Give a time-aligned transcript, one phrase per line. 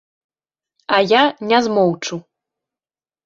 [0.95, 1.19] А я
[1.51, 2.15] не змоўчу.